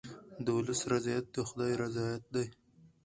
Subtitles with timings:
[0.43, 2.47] د ولس رضایت د خدای رضایت دی.